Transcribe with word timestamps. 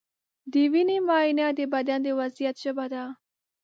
د 0.51 0.53
وینې 0.71 0.97
معاینه 1.07 1.47
د 1.57 1.59
بدن 1.73 1.99
د 2.03 2.07
وضعیت 2.19 2.55
ژبه 2.63 2.85
ده. 2.93 3.03